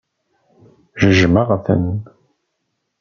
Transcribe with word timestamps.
Jjmeɣ-ten. 1.07 1.85